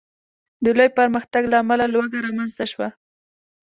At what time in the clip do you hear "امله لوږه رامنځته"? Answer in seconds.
1.63-2.65